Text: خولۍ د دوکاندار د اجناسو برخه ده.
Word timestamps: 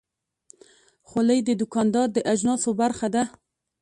خولۍ 1.09 1.39
د 1.45 1.49
دوکاندار 1.61 2.07
د 2.13 2.17
اجناسو 2.33 2.69
برخه 2.81 3.07
ده. 3.15 3.23